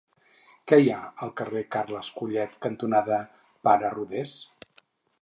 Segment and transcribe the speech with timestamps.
[0.71, 3.23] Què hi ha al carrer Carles Collet cantonada
[3.69, 4.39] Pare Rodés?